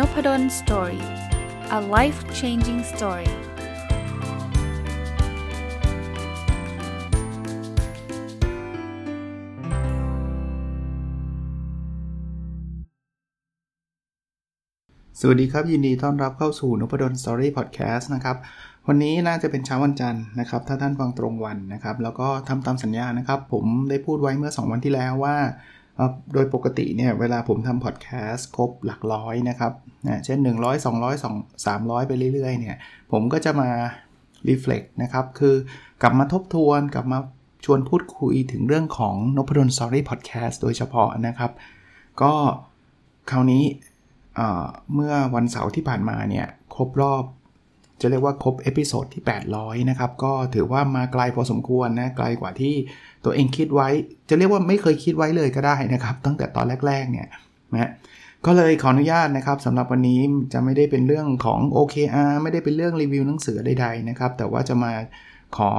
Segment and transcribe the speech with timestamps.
[0.00, 1.04] Nopadol Story
[1.78, 3.32] a life changing story
[15.20, 18.36] สวัสดีครับ ยินดีต้อนรับเข้าสู่นพดล Story Podcast นะครับ
[18.88, 25.36] วันนี้น่าจะเป็นเช้าวันจันทร์นะครับ ถ้าท่านฟังตรงวันนะครับ แล้วก็ทำตามสัญญานะครับ ผมได้พูดไว้เมื่อ 2 วันที่แล้วว่า
[26.32, 29.72] โดยปกติเนี่ยเวลาผมทำพอดแคสต์ครบหลักร้อยนะครับ
[30.06, 32.76] นะเช่น 100 200 2 300 ไปเรื่อยๆเนี่ย
[33.12, 33.70] ผมก็จะมา
[34.48, 35.54] reflect นะครับ คือ
[36.02, 37.18] กลับมาทบทวนกลับมา
[37.64, 41.52] ชวนพูดคุยถึงเรื่องของนพดล Story Podcast โดยเฉพาะนะครับ
[42.22, 42.32] ก็
[43.30, 43.64] คราวนี้
[44.94, 47.24] เมื่อวันเสาร์ที่ผ่านมาเนี่ยครบรอบ
[48.00, 49.22] จะเรียกว่าครบ episode ที่
[49.56, 52.74] 800 นะครับ ก็ถือว่ามาไกลพอสมควรนะไกลกว่าที่
[53.24, 53.88] ตัวเองคิดไว้
[54.28, 57.28] จะเรียกว่าไม่เคยคิดไว้เลยก็ได้นะครับ ตั้งแต่ตอนแรก ๆ เนี่ย
[57.74, 57.90] นะ
[58.46, 60.20] ก็เลยขออนุญาตนะครับสำหรับวันนี้
[60.52, 64.92] จะไม่ได้เป็นเรื่องของ OKR ไม่ได้เป็นเรื่องรีวิวหนังสือใดๆนะครับ แต่ว่าจะมา
[65.56, 65.70] ขอ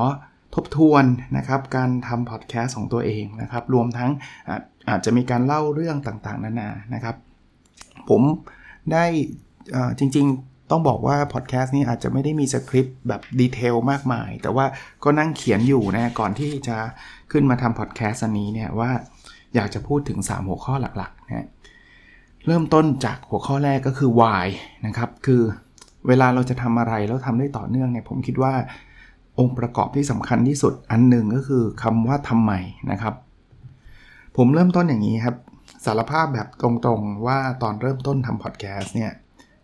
[0.55, 1.03] ทบทวน
[1.37, 4.11] นะครับการทำพอดแคสต์ของตัวเองนะครับ รวมทั้ง
[4.49, 7.15] อาจอาจจะมีการเล่าเรื่องต่างๆ นานานะครับ
[8.09, 8.21] ผม
[8.91, 9.05] ได้
[9.99, 14.65] จริงๆ ต้องบอกว่าพอดแคสต์นี้อาจจะไม่ได้มีสคริปต์แบบ detail มากมาย แต่ว่า
[15.03, 16.77] ก็นั่งเขียนอยู่นะก่อนที่จะ
[17.31, 18.91] ขึ้นมาทำพอดแคสต์อันนี้เนี่ยว่า
[19.55, 21.47] อยากจะพูดถึง 3 หัวข้อหลักๆนะ
[22.47, 24.47] เริ่มต้นจากหัวข้อแรกก็คือ why
[24.85, 25.41] นะครับ คือ
[26.07, 28.53] เวลาเราจะทำอะไรแล้วทำได้ต่อเนื่องเนี่ยผมคิดว่า
[29.39, 32.51] องค์ประกอบที่สำคัญที่สุดอันหนึ่งก็คือคำว่าทำไม
[32.91, 33.13] นะครับ
[34.37, 35.35] ผมเริ่มต้นอย่างนี้ครับ
[35.85, 39.11] สารภาพแบบตรงๆว่าตอนเริ่มต้นทำพอดแคสต์เนี่ย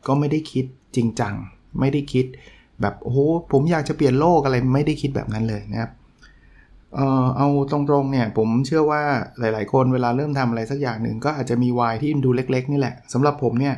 [0.08, 0.66] ก็ไม่ได้คิด
[0.98, 1.34] จริงจัง
[1.80, 2.26] ไม่ได้คิด
[2.82, 3.20] แบบโอ้โห
[3.52, 5.92] ผมอยากจะเปลี่ยนโลกอะไรไม่ได้คิดแบบนั้นเลยนะครับ
[6.96, 9.02] เออเอาตรงๆเนี่ยผมเชื่อว่า
[9.40, 13.76] หลาย ๆ คนเวลาเริ่มทำอะไรสักอย่างหนึ่งก็อาจจะมีวายที่ดูเล็ก ๆ นี่แหละสำหรับผมเนี่ย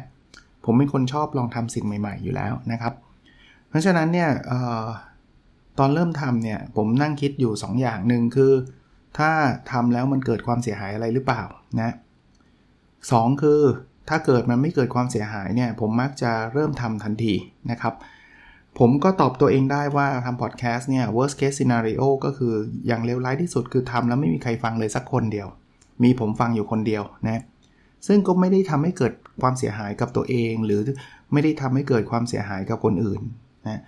[0.66, 2.94] ผมเป็นคนชอบลองทำสิ่งใหม่ ๆ อยู่แล้วนะครับ
[3.70, 4.54] เพราะฉะนั้นเนี่ยอ
[4.86, 4.88] อ
[5.80, 8.54] ตอนเริ่มทำเนี่ยผมนั่งคิดอยู่ 2อย่างหนึ่งคือ
[9.18, 9.32] ถ้า
[9.72, 11.44] ทำแล้วมันเกิดความเสียหายอะไรหรือเปล่า
[11.80, 11.96] นะ
[13.12, 13.62] สคือ
[14.10, 17.34] ถ้าเกิดมันไม่เกิดความเสียหายเนี่ยผมมักจะเริ่มทำทันที
[17.72, 17.94] นะครับ
[18.80, 22.54] ผมก็ตอบตัวเองได้ว่าทำพอดแคสต์เนี่ย worst case scenario ก็คือ
[22.88, 25.48] อย่างเลวร้ายที่สุดคือทำแล้วไม่มีใครฟังเลยสักคนเดียว
[26.04, 27.44] มีผมฟังอยู่คนเดียวนะ
[28.08, 30.82] ซึ่งก็ไม่ได้ทำให้เกิดความเสียหายกับตัวเอง หรือ
[31.34, 33.22] ไม่ได้ทำให้เกิดความเสียหายกับคนอื่น
[33.68, 33.82] นะ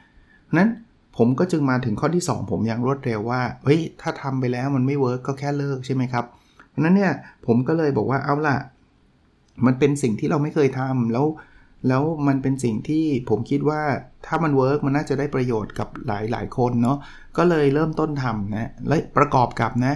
[0.58, 0.70] นั้น
[1.18, 6.26] ผมก็จึงมาถึงข้อที่ 2 ผมอย่างรวดเร็วว่าเฮ้ยถ้าทำไปแล้วมันไม่ work ก็แค่เลิกใช่ไหมครับ
[6.70, 7.14] เพราะนั้นเนี่ย
[7.46, 8.58] ผมก็เลยบอกว่าเอาล่ะ
[9.66, 11.26] มันเป็นสิ่งที่เราไม่เคยทำแล้ว
[11.88, 13.82] แล้วมันเป็นสิ่งที่ผมคิดว่า
[14.26, 16.98] ถ้ามัน work มันน่าจะได้ประโยชน์กับหลายหลายคนเนาะ
[17.38, 19.96] ก็เลยเริ่มต้นทำนะและประกอบกับนะ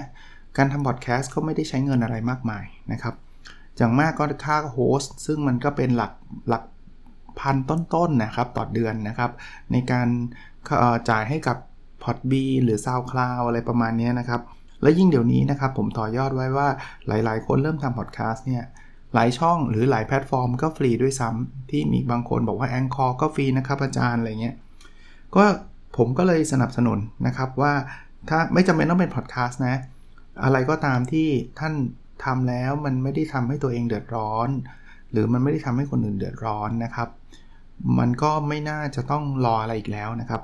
[0.57, 3.15] การทำพอดแคสต์ก็ไม่ได้ใช้เงินอะไรมากมายนะครับ
[3.77, 6.13] อย่างมากก็ค่า host ซึ่งมันก็เป็นหลัก
[6.49, 6.63] หลัก
[7.39, 9.31] พันต้นๆ นะครับต่อเดือนนะครับ
[9.71, 10.07] ในการ
[11.09, 11.57] จ่ายให้กับ
[12.03, 12.33] p o d b
[12.63, 14.41] หรือ SoundCloud อะไรประมาณนี้นะครับ
[14.81, 16.67] และยิ่งเดี๋ยวนี้นะครับผมต่อยอดไว้ว่า
[17.07, 18.63] หลายๆ คนเริ่มทำพอดแคสต์เนี่ย
[19.15, 24.55] หลายช่องหรือหลายแพลตฟอร์มก็ฟรีด้วยซ้ำที่มีบางคนบอกว่า Anchor ก็ฟรีนะครับอาจารย์อะไรเงี้ย
[25.35, 25.43] ก็
[25.97, 27.73] ผมก็เลยสนับสนุนนะครับว่า
[28.29, 29.75] ถ้าไม่จำเป็นต้องเป็นพอดแคสต์นะ
[30.43, 31.27] อะไรก็ตามที่
[31.59, 31.73] ท่าน
[32.25, 34.49] ทำแล้วมันไม่ได้ทำให้ตัวเองเดือดร้อน
[35.11, 37.09] หรือมันไม่ได้ทำให้คนอื่นเดือดร้อนนะครับ
[37.99, 40.41] มันก็ไม่น่าจะต้องรออะไรอีกแล้วนะครับ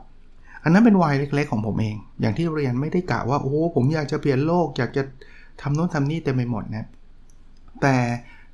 [0.63, 5.03] อันนั้นเป็นวัยเล็กๆของผมเอง อย่างที่เรียนไม่ได้กะว่าโอ้ผมอยากจะเปลี่ยนโลก อยากจะ
[5.61, 6.85] ทำโน้นทำนี่เต็มไปหมดนะ
[7.81, 7.95] แต่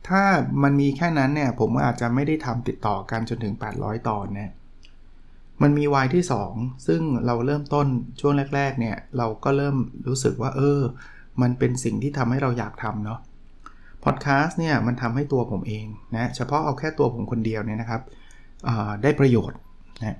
[0.08, 0.24] ถ้า
[0.64, 4.52] มันมีแค่นั้นเนี่ย ผมอาจจะไม่ได้ทำติดต่อกันจนถึง 800 ตอนนะ
[5.62, 6.24] มันมีวายที่
[6.54, 7.88] 2 ซึ่งเราเริ่มต้น
[8.20, 9.76] ช่วงแรก ๆ เนี่ย เราก็เริ่ม
[10.08, 10.82] รู้สึกว่า เออ
[11.42, 13.20] มันเป็นสิ่งที่ทำให้เราอยากทำเนาะ
[14.04, 15.86] พอดแคสต์เนี่ย มันทำให้ตัวผมเอง
[16.16, 18.02] นะเฉพาะเอาแค่ตัวผมคนเดียวเนี่ยนะครับ
[19.04, 19.58] ได้ประโยชน์
[20.00, 20.18] นะ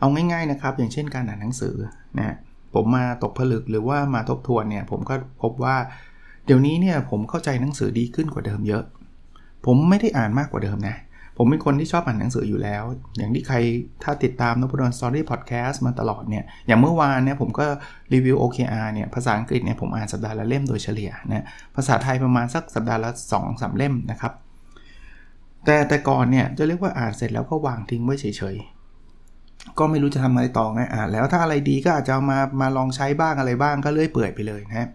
[0.00, 1.76] เอาง่ายๆนะครับ อย่างเช่นการอ่านหนังสือ
[2.18, 2.36] นะ
[2.74, 5.76] ผมมาตกผลึกหรือว่ามาทบทวนเนี่ย ผมก็พบว่า
[6.46, 8.84] เดี๋ยวนี้เนี่ยผมเข้าใจหนังสือดีขึ้นกว่าเดิมเยอะ
[9.66, 10.96] ผมไม่ได้อ่านมากกว่าเดิมนะ
[11.38, 12.82] ผมเป็นคนที่ชอบอ่านหนังสืออยู่แล้ว
[13.18, 13.56] อย่างที่ใคร
[14.04, 17.66] ถ้าติดตามนพดลสตอรี่พอดแคสต์มาตลอดเนี่ย อย่างเมื่อวานเนี่ยผมก็
[18.12, 21.44] รีวิว OKR เนี่ย ภาษาอังกฤษเนี่ยผมอ่านสัปดาห์ละเล่มโดยเฉลี่ยนะ
[21.76, 24.32] ภาษาไทยประมาณสักสัปดาห์ละ2อสเล่มนะครับ
[25.64, 34.88] แต่แต่ก่อนเนี่ยจะเรียกว่าอ่านเสร็จแล้วก็วางทิ้งไว้เฉยๆ ก็ไม่รู้จะทำอะไรต่อไงอ่านแล้วถ้าอะไรดีก็อาจจะมามาลองใช้บ้างอะไรบ้างก็เลื่อยเปื่อยไปเลยนะครับ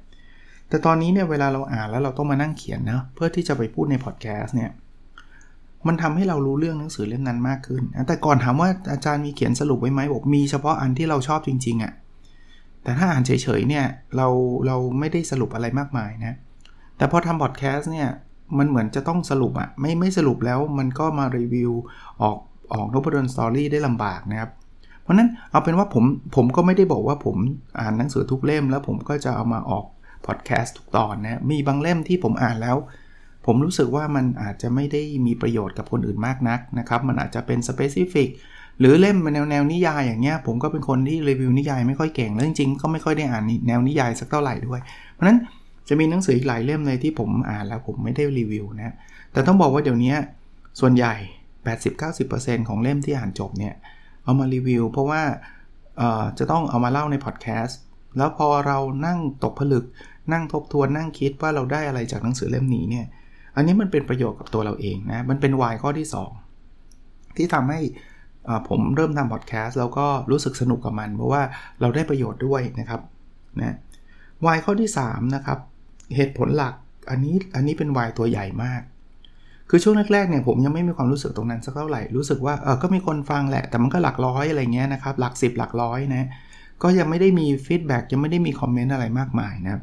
[0.69, 4.71] แต่ตอนนี้เนี่ยเวลาเราอ่านแล้วเราต้องมานั่งเขียนนะเพื่อที่จะไปพูดในพอดแคสต์เนี่ย
[5.87, 11.93] มันทำให้เรารู้เรื่องหนังสือเล่มนั้นมากขึ้น แต่ก่อนถามว่าอาจารย์มีเขียนสรุปไว้ไหมบอกมีเฉพาะอันที่เราชอบจริงๆอะ่ะ
[12.83, 13.85] แต่ถ้าอ่านเฉยๆเนี่ย
[14.17, 14.27] เรา
[14.67, 16.37] เราไม่ได้สรุปอะไรมากมายนะ
[16.97, 18.09] แต่พอทำพอดแคสต์เนี่ย
[18.57, 21.71] มันเหมือนจะต้องสรุปอะไม่ไม่สรุปแล้วมันก็มารีวิว
[22.21, 22.37] ออก
[22.73, 24.51] ออกนพดลสตอรี่ได้ลำบากนะครับ
[25.01, 26.03] เพราะนั้นเอาเป็นว่าผม
[26.35, 27.37] ผมก็ไม่ได้บอกว่าผม
[27.79, 29.85] อ่านหนังสือทุกเล่มแล้วผมก็จะเอามาออก
[30.25, 32.77] พอดแคสต์ทุกตอนนะมีบางเล่มที่ผมอ่านแล้ว
[33.45, 38.29] ผมรู้สึกว่ามันอาจจะไม่ได้มีประโยชน์กับคนอื่นมากนักนะครับมันอาจจะเป็น specific
[38.79, 44.79] หรือเล่มแนวแนวนิยายอย่างเงี้ยผมก็เป็นคนที่รีวิวนิยายไม่ค่อยเก่งแล้วจริงๆก็ไม่ค่อยได้อ่านแนวนิยายสักเท่าไหร่ด้วย
[45.13, 45.37] เพราะฉะนั้น
[45.87, 48.95] จะมีหนังสืออีกหลายเล่มเลยที่ผมอ่านแล้วผมไม่ได้รีวิวนะ
[49.31, 50.15] แต่ต้องบอกว่าเดี๋ยวนี้
[50.79, 51.15] ส่วนใหญ่
[51.91, 53.73] 80-90%ของเล่มที่อ่านจบเนี่ย
[54.23, 55.21] เอามารีวิว เพราะว่า
[56.39, 57.79] จะต้องเอามาเล่าในพอดแคสต์
[58.19, 59.85] แล้วพอเรานั่งตกผลึก
[60.33, 63.05] นั่งทบทวนนั่งคิดว่าเราได้อะไรจากหนังสือเล่มนี้เนี่ย
[63.55, 66.07] อันนี้มันเป็นประโยชน์กับตัวเราเองนะ มันเป็นวายข้อที่
[66.71, 67.79] 2 ที่ทำให้
[68.69, 71.41] ผมเริ่มทำพอดแคสต์แล้วก็รู้สึกสนุกกับมัน เพราะว่า
[71.81, 73.01] เราได้ประโยชน์ด้วยนะครับ
[73.61, 73.75] นะ
[74.45, 75.59] วายข้อที่ 3 นะครับ
[76.15, 76.73] เหตุผลหลัก
[77.09, 78.81] อันนี้อันนี้เป็นวายตัวใหญ่มาก
[79.69, 86.27] คือช่วงแรกๆเนี่ยผมยังไม่มีความรู้สึกตรงนั้นสักเท่าไหร่ รู้สึกว่าเออก็มีคนฟังแหละ แต่มันก็หลักร้อยอะไรเงี้ยนะครับ หลัก 10 หลักร้อยนะ
[86.83, 89.81] ก็ยังไม่ได้มีฟีดแบ็กยังไม่ได้มีคอมเมนต์อะไรมากมายนะ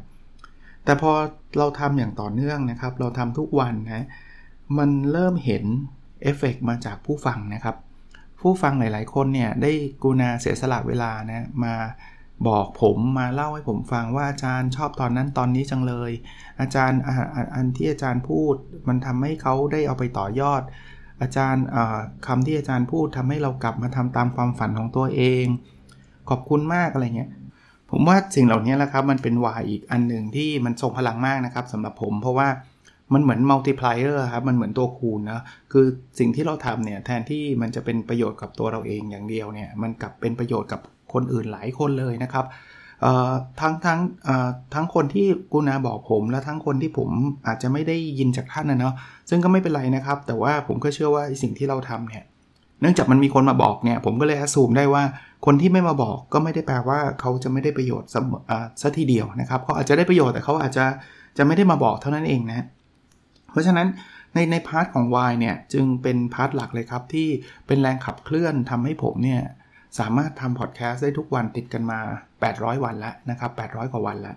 [0.83, 1.11] แต่พอ
[1.57, 4.05] เราทำอย่างต่อเนื่องนะครับ เราทำทุกวันนะ
[4.77, 5.63] มันเริ่มเห็น
[6.23, 7.75] เอฟเฟกมาจากผู้ฟังนะครับ
[8.41, 9.71] ผู้ฟังหลาย ๆ คนเนี่ยได้
[10.03, 11.73] กูนาเสียสละเวลานะมา
[12.47, 16.11] บอกผมมาเล่าให้ผมฟังว่าอาจารย์ชอบตอนนั้นตอนนี้จังเลย
[16.61, 16.99] อาจารย์
[17.55, 18.55] อันที่อาจารย์พูด
[18.87, 20.61] มันทำให้เขาได้เอาไปต่อยอด
[21.21, 21.63] อาจารย์
[22.27, 25.45] คำที่อาจารย์พูดทำให้เรากลับมาทำตามความฝันของตัวเอง
[26.29, 27.29] ขอบคุณมากอะไรเงี้ย
[27.91, 32.47] ผมว่าสิ่งเหล่านี้แหละครับมันเป็นวายอีกอันหนึ่งที่มันทรงพลังมากนะครับสำหรับผมเพราะว่า
[33.13, 35.41] มันเหมือนมัลติพลายเออร์ครับ มันเหมือนตัวคูณนะ
[35.71, 35.85] คือ
[36.19, 40.81] สิ่งที่เราทำเนี่ยแทนที่มันจะเป็นประโยชน์กับตัวเราเองอย่างเดียวเนี่ย มันกลับเป็นประโยชน์กับ
[41.13, 42.45] คนอื่นหลายคนเลยนะครับ
[43.61, 43.99] ทั้งทั้ง
[44.73, 47.09] ทั้งคนที่กุณาบอกผม และทั้งคนที่ผม
[47.47, 48.93] อาจจะไม่ได้ยินจากท่านนะเนาะ
[49.29, 52.23] ซึ่งก็ไม่เป็นไรนะครับ แต่ว่าผมก็เชื่อว่าสิ่งที่เราทำเนี่ย
[52.81, 55.03] เนื่องจากมันมีคนมาบอกเนี่ยผมก็เลยแอสซูมได้ว่า
[55.45, 58.09] คนที่ไม่มาบอกก็ไม่ได้แปลว่าเขาจะไม่ได้ประโยชน์
[58.81, 60.85] ซะทีเดียวนะครับเขาอาจจะได้ประโยชน์แต่เขาอาจจะ
[61.37, 62.65] จะไม่ได้มาบอกเท่านั้นเองนะ
[63.51, 63.87] เพราะฉะนั้น
[64.33, 67.27] ในในพาร์ทของ Y เนี่ยจึงเป็น part หลักเลยครับที่
[67.67, 69.41] เป็นแรงขับเคลื่อนทำให้ผมเนี่ย
[69.99, 71.99] สามารถทำพอดแคสต์ได้ทุกวันติดกันมา
[72.41, 74.35] 800 วันแล้วนะครับ800 กว่าวันแล้ว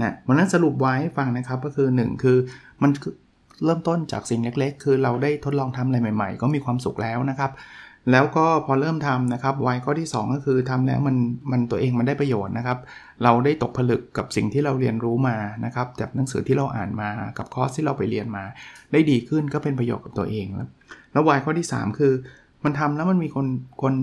[0.00, 2.36] นะวันนั้นสรุปไว้ให้ฟังนะครับก็คือ 1 คือ
[2.82, 2.90] มัน
[3.64, 7.50] เริ่มต้นจากสิ่งเล็กๆ คือเราได้ทดลองทำอะไรใหม่ ๆ ก็มีความสุขแล้วนะครับ
[8.12, 11.16] แล้วก็พอเริ่มทำนะครับ why ข้อที่ 2 ก็คือทำแล้วมัน
[11.50, 12.78] มันตัวเองมันได้ประโยชน์นะครับ
[13.24, 17.08] เราได้ตกผลึกกับสิ่งที่เราเรียนรู้มานะครับจากหนังสือที่เราอ่านมา
[17.38, 18.44] กับคอร์สที่เราไปเรียนมา
[18.92, 20.68] ได้ดีขึ้นก็เป็นประโยชน์กับตัวเองแล้ว
[21.12, 22.12] แล้ว why ข้อที่ 3 คือ
[22.64, 23.46] มันทำแล้วมันมีคน
[23.82, 23.94] คน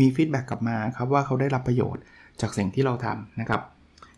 [0.00, 2.02] มี feedback กลับมาครับว่าเขาได้รับประโยชน์
[2.40, 3.60] จากสิ่งที่เราทำนะครับ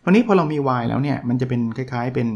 [0.05, 2.27] วันนี้พอเรามี why แล้วเนี่ยมันจะเป็นคล้ายๆเป็น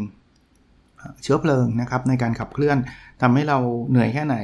[1.24, 2.78] เชื้อเพลิงนะครับในการขับเคลื่อน
[3.22, 3.58] ทำให้เรา
[3.90, 4.38] เหนื่อยแค่ไหน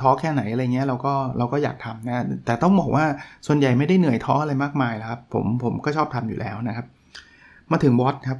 [0.00, 3.04] ท้อแค่ไหนอะไรเงี้ยเราก็เราก็อยากทำนะแต่ต้องบอกว่า
[3.46, 6.86] ส่วนใหญ่ไม่ได้เหนื่อยท้ออะไรมากมายแล้วครับผมผมก็ชอบทำอยู่แล้วนะครับ
[7.70, 8.38] มาถึงวอตครับ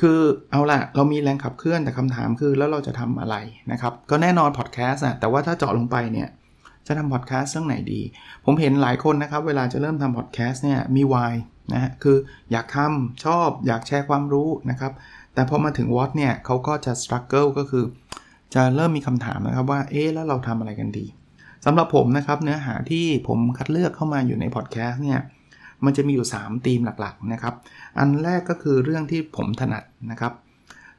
[0.00, 0.18] คือ
[0.52, 3.36] เอาละเรามีแรงขับเคลื่อนแต่คำถามคือแล้วเราจะทำอะไร
[3.72, 6.28] นะครับ ก็แน่นอนพอดแคสต์อะแต่ว่าถ้าเจาะลงไปเนี่ย
[6.86, 8.00] จะทำพอดแคสต์เรื่องไหนดี
[8.44, 11.34] ผมเห็นหลายคนนะครับ เวลาจะเริ่มทำพอดแคสต์เนี่ยมีวาย
[11.72, 12.16] นะฮะคือ
[12.52, 14.92] อยากทำชอบอยากแชร์ความรู้นะครับ
[15.36, 17.84] แต่พอมาถึงวอตเนี่ยเขาก็จะสครัลเกิลก็คือ
[18.54, 21.06] จะเริ่มมีคำถามนะครับว่า เอ๊แล้วเราทำอะไรกันดี
[21.64, 25.20] สำหรับผมนะครับ เนื้อหาที่ผมคัดเลือกเข้ามาอยู่ในพอดแคสต์เนี่ย
[25.84, 27.54] มันจะมีอยู่ 3 ธีมหลักๆนะครับ
[27.98, 30.32] อันแรกก็คือเรื่องที่ผมถนัดนะครับ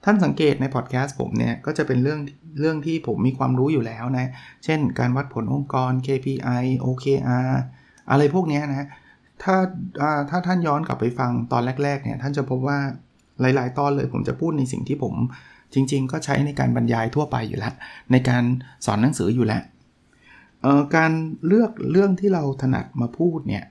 [0.06, 2.20] ท่านสังเกตในพอดแคสต์ผมเนี่ย ก็จะเป็นเรื่อง
[2.60, 4.30] เรื่องที่ผมมีความรู้อยู่แล้วนะ
[4.64, 7.50] เช่น การวัดผลองค์กร KPI OKR
[8.12, 8.88] อะไรพวกนี้นะ
[9.44, 9.56] ถ้า
[10.30, 12.80] ถ้าท่านย้อนกลับไปฟังตอนแรก ๆ เนี่ย ท่านจะพบว่า
[13.42, 15.14] หลายๆ ตอนเลยผมจะพูดในสิ่งที่ผม
[15.74, 17.74] จริง ๆ ก็ใช้ในการบรรยายทั่วไปอยู่แล้ว
[18.12, 18.44] ในการ
[18.86, 19.64] สอนหนังสืออยู่แล้ว
[20.96, 21.12] การ
[21.48, 23.64] เลือกเรื่องที่เราถนัดมาพูดเนี่ย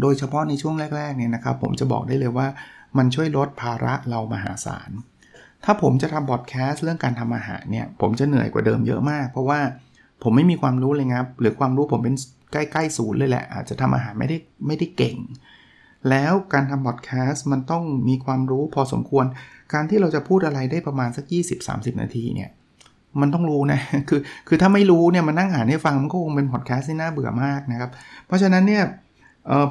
[0.00, 2.46] โดยเฉพาะในช่วงแรกๆเนี่ยนะครับ ผมจะบอกได้เลยว่า
[2.98, 4.90] มันช่วยลดภาระเรามหาศาล
[5.64, 9.60] ถ้าผมจะทำบอดแคสต์เรื่องการทำอาหารเนี่ย ผมจะเหนื่อยกว่าเดิมเยอะมาก เพราะว่า
[10.22, 12.14] ผมไม่มีความรู้เลยครับ หรือความรู้ผมเป็น
[12.52, 15.16] ใกล้ๆศูนย์เลยแหละ อาจจะทำอาหารไม่ได้ไม่ได้เก่ง
[16.10, 19.24] แล้วการทำบอดแคสต์มันต้องมีความรู้พอสมควร
[19.72, 21.24] การที่เราจะพูดอะไรได้ประมาณสัก
[21.62, 22.50] 20-30 นาทีเนี่ย
[23.20, 27.90] มันต้องรู้นะ คือ คือถ้าไม่รู้เนี่ยมันนั่งอ่านให้ฟังมันก็คงเป็นพอดแคสต์ที่น่าเบื่อมากนะครับ
[28.26, 28.84] เพราะฉะนั้นเนี่ย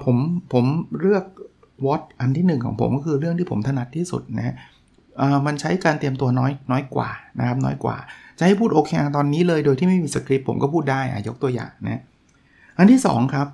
[0.03, 0.17] ผม
[0.53, 0.65] ผม
[0.99, 1.25] เลือก
[1.85, 4.55] วอตอันที่ 1 ของผมก็คือเรื่องที่ผมถนัดที่สุดนะ
[5.45, 7.97] มันใช้การเตรียมตัวน้อยน้อยกว่านะครับน้อยกว่า
[8.37, 12.01] จะให้พูดโอเคตอนนี้เลยโดยที่ไม่มีสคริปต์ผมก็พูดได้อะยกตัวอย่างนะ
[12.77, 13.47] อันที่ 2 ครับ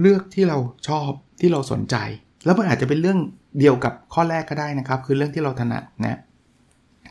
[0.00, 0.58] เลือกที่เรา
[0.88, 1.10] ชอบ
[1.40, 1.96] ที่เราสนใจ
[2.44, 3.18] แล้วมันอาจจะเป็นเรื่อง
[3.58, 6.18] เดียวกับข้อแรกก็ได้นะครับ คือเรื่องที่เราถนัดนะ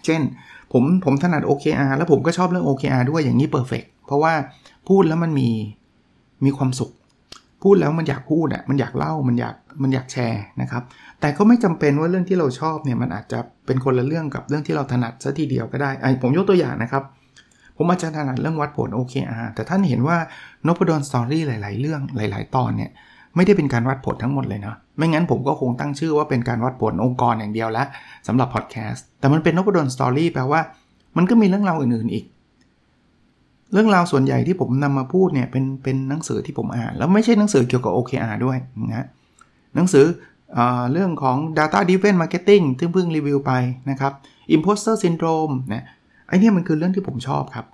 [0.06, 0.22] เช่น
[0.74, 4.34] ผมผมถนัด OKR แล้วผมก็ชอบเรื่อง OKR ด้วยอย่างนี้เพอร์เฟกเพราะว่า
[4.90, 5.50] พูดแล้วมันมี
[6.46, 6.92] มีความสุข
[7.64, 10.84] พูดแล้วมันอยากพูดอะมันอยากเล่ามันอยากมันอยากแชร์นะครับ
[11.20, 17.04] แต่ก็ไม่จำเป็นว่าเรื่องที่เราชอบเนี่ยมันอาจจะเป็นคนละเรื่องกับเรื่องที่เราถนัดซะทีเดียวก็ได้ไอผมยกตัวอย่างนะครับ
[17.78, 20.18] ผมอาจจะถนัดเรื่องวัดผล OKR แต่ท่านเห็นว่า
[20.68, 22.92] นพดลสตอรี่หลาย ๆ เรื่องหลาย ๆ ตอนเนี่ย
[23.36, 27.88] ไม่ได้เป็นการวัดผลทั้งหมดเลยเนาะไม่งั้นผมก็คงตั้งชื่อว่าเป็นการวัดผลองค์กรอย่างเดียวแล้ว
[28.28, 30.62] สำหรับพอดแคสต์แต่มันเป็นนพดลสตอรี่แปลว่า
[31.18, 32.26] มันก็มีเรื่องราวอื่นๆอีก
[33.74, 38.58] เรื่องราวส่วนใหญ่ที่ผมนำมาพูดเนี่ยเป็นเป็นหนังสือที่ผมอ่าน แล้วไม่ใช่หนังสือเกี่ยวกับ OKR ด้วย
[38.90, 39.08] นะ
[39.76, 40.06] หนังสือ
[40.54, 40.60] เอ
[40.92, 43.52] เรื่องของ data driven marketing ที่เพิ่งรีวิวไป
[43.90, 44.14] นะครับ
[44.56, 45.86] imposter syndrome นะ
[46.28, 47.66] ไอเนี่ยมันคือเรื่องที่ผมชอบครับ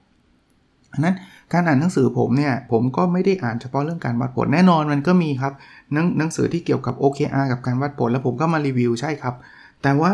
[1.04, 1.16] นั้น
[1.54, 5.54] การอ่านหนังสือผมเนี่ย ผมก็ไม่ได้อ่านเฉพาะเรื่องการวัดผลแน่นอนมันก็มีครับ
[5.94, 9.36] หนังหนังสือที่เกี่ยวกับ OKR กับการวัดผล แล้วผมก็มารีวิวใช่ครับ
[9.82, 10.14] แต่ว่า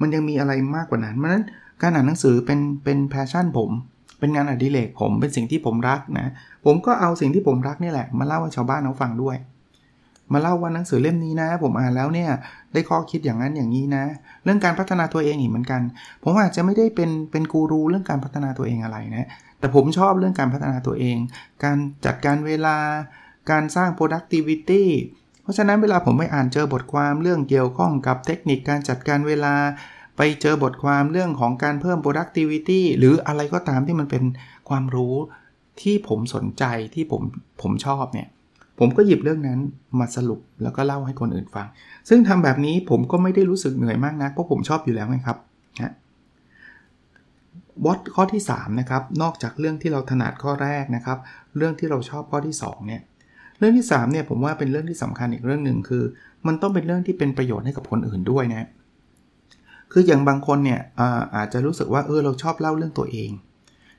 [0.00, 1.44] มันยังมีอะไรมากกว่านั้นเพราะนั้น
[1.82, 3.70] การอ่านหนังสือเป็นเป็น passion ผม
[4.18, 6.26] เป็นงานอดิเรกผมเป็นสิ่งที่ผมรักนะ
[6.64, 9.36] ผมก็เอาสิ่งที่ผมรักนี่แหละ มาเล่าให้ชาวบ้านเขาฟังด้วย
[10.32, 12.30] มาเล่าว่าหนังสือเล่มนี้นะ ผมอ่านแล้วเนี่ย
[12.72, 14.04] ได้ข้อคิดอย่างนั้นอย่างนี้นะ
[14.44, 15.80] เรื่องการพัฒนาตัวเองอีกเหมือนกัน
[16.24, 19.28] ผมอาจจะไม่ได้เป็นเป็นกูรูเรื่องการพัฒนาตัวเองอะไรนะ
[19.60, 21.18] แต่ผมชอบเรื่องการพัฒนาตัวเอง
[21.64, 21.76] การ
[22.06, 22.76] จัดการเวลา
[23.50, 24.84] การสร้าง productivity
[25.42, 29.54] เพราะฉะนั้นเวลาผมไปอ่านเจอบทความเรื่องเกี่ยวข้องกับเทคนิคการจัดการเวลา
[30.16, 34.24] ไปเจอบทความเรื่องของการเพิ่ม productivity หรืออะไรก็ตามที่มันเป็น
[34.68, 35.14] ความรู้
[35.82, 36.64] ที่ผมสนใจ
[36.94, 37.22] ที่ผม
[37.62, 38.28] ผมชอบเนี่ย
[38.78, 39.58] ผมก็หยิบเรื่องนั้น
[39.98, 41.66] มาสรุปแล้วก็เล่าให้คนอื่นฟัง
[42.08, 45.38] ซึ่งทำแบบนี้ผมก็ไม่ได้รู้สึกเหนื่อยมากนะเพราะผมชอบอยู่แล้วไงครับ
[45.80, 45.92] นะ
[47.84, 51.18] วอตข้อที่3นะครับนอกจากเรื่องที่เราถนัดข้อแรกนะครับ
[51.56, 53.02] เรื่องที่เราชอบข้อที่2เนี่ย
[53.58, 56.02] เรื่องที่3เนี่ยผมว่าเป็นเรื่องที่สำคัญอีกเรื่องหนึ่งคือ
[56.46, 58.68] มันต้องเป็นเรื่องที่เป็นประโยชน์ให้กับคนอื่นด้วยนะ
[59.92, 63.30] คืออย่างบางคนเนี่ยอาอาจจะรู้สึกว่าเออเราชอบเล่าเรื่องตัวเอง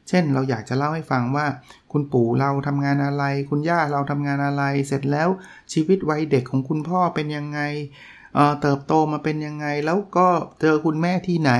[0.09, 1.45] เช่นเราอยากจะเล่าให้ฟังว่า
[1.91, 5.29] คุณปู่เราทำงานอะไร คุณย่าเราทำงานอะไร เสร็จแล้ว
[5.73, 7.59] ชีวิตวัยเด็กของคุณพ่อเป็นยังไง
[8.35, 10.27] เเติบโตมาเป็นยังไง แล้วก็
[10.61, 11.51] เจอคุณแม่ที่ไหน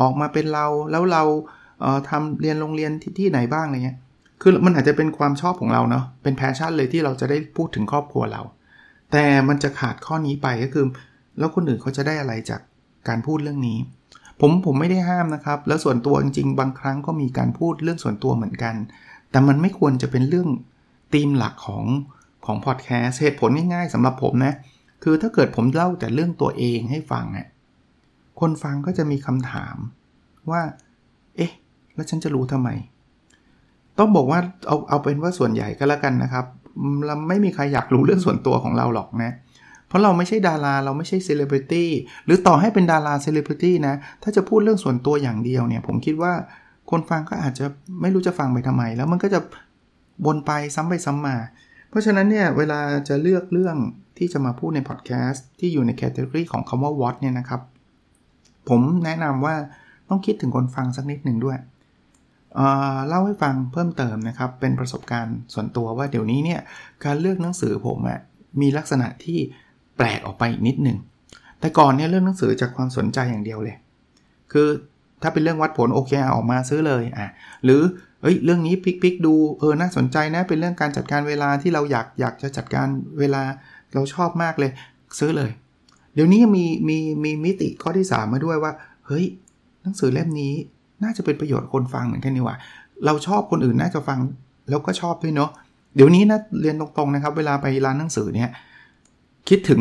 [0.00, 1.22] ออกมาเป็นเราแล้วเรา
[1.80, 3.98] เทำเรียนโรงเรียนที่ทไหนบ้างอะไรเงี้ย
[4.42, 8.42] คือมันอาจจะเป็นความชอบของเราเนาะเป็นแพชชั่นเลยที่เราจะได้พูดถึงครอบครัวเรา
[9.12, 10.86] แต่มันจะขาดข้อนี้ไปก็คือ
[11.38, 12.60] แล้วคนอื่นเขาจะได้อะไรจาก
[13.08, 13.78] การพูดเรื่องนี้
[14.40, 18.74] ผมผมไม่ได้ห้ามนะครับ แล้วส่วนตัวจริงๆ บางครั้งก็มีการพูดเรื่องส่วนตัวเหมือนกัน
[19.30, 20.48] แต่มันไม่ควรจะเป็นเรื่อง
[21.14, 21.84] ธีมหลักของ
[22.46, 24.54] ของพอดแคสต์เหตุผลง่ายๆสำหรับผมนะ
[25.02, 27.46] คือถ้าเกิดผมเล่าแต่เรื่องตัวเองให้ฟังอะ
[28.40, 29.76] คนฟังก็จะมีคำถาม
[30.50, 30.62] ว่า
[31.36, 31.52] เอ๊ะ
[31.94, 32.68] แล้วฉันจะรู้ทำไม
[33.98, 36.44] ต้องบอกว่าเอาเอาเป็นว่าส่วนใหญ่ก็แล้วกันนะครับ
[37.06, 39.32] เราไม่มีใครอยากรู้เรื่องส่วนตัวของเราหรอกนะ
[39.88, 41.90] เพราะเราไม่ใช่ดารา เราไม่ใช่เซเลบริตี้
[42.24, 46.32] หรือต่อให้เป็นดาราเซเลบริตี้นะ ถ้าจะพูดเรื่องส่วนตัวอย่างเดียวเนี่ย ผมคิดว่า
[46.90, 47.66] คนฟังก็อาจจะ
[48.00, 49.40] ไม่รู้จะฟังไปทำไม แล้วมันก็จะ
[50.26, 51.36] วนไปซ้ำไปซ้ำมา
[51.90, 53.76] เพราะฉะนั้นเนี่ยเวลาจะเลือกเรื่อง
[54.18, 57.60] ที่จะมาพูดในพอดแคสต์ที่อยู่ในแคตตาล็อกของคำว่า what เนี่ยนะครับ
[58.68, 59.54] ผมแนะนำว่า
[60.08, 62.58] ต้องคิดถึงคนฟังสักนิดหนึ่งด้วย
[63.08, 66.60] เล่าให้ฟังเพิ่มเติมนะครับ เป็นประสบการณ์ส่วนตัวว่าเดี๋ยวนี้เนี่ย
[67.04, 68.20] การเลือกหนังสือผมอะ
[68.60, 69.38] มีลักษณะที่
[69.96, 70.98] แปลกออกไปอีกนิดหนึ่ง
[71.60, 73.76] แต่ก่อนเนี่ยเลือกหนังสือจากความสนใจอย่างเดียวเลย
[74.52, 74.68] คือ
[75.22, 77.28] ถ้าเป็นเรื่องวัดผลโอเคออกมาซื้อเลยอะ
[77.64, 77.82] หรือ
[78.22, 82.88] เอ้ยเรื่องนี้พลิกๆดูเออน่าสนใจนะเป็นเรื่องการจัดการเวลาที่เราอยากอยากจะจัดการ
[83.18, 83.42] เวลา
[83.94, 84.70] เราชอบมากเลย
[85.18, 85.50] ซื้อเลย
[86.14, 88.72] เดี๋ยวนี้มีมีมีมิติข้อที่ 3 มาด้วยว่า
[89.06, 89.24] เฮ้ย
[89.82, 90.52] หนังสือเล่มนี้
[91.02, 92.56] น่าจะเป็นประโยชน์คนฟังเหมือนกันนี่ว่า
[93.04, 94.18] เราชอบคนอื่นน่าจะฟัง
[94.68, 95.50] แล้วก็ชอบด้วยเนาะ
[95.94, 98.50] เดี๋ยวนี้นะเรียนตรงๆนะครับ เวลาไปร้านหนังสือเนี่ย
[99.48, 99.80] คิดถึง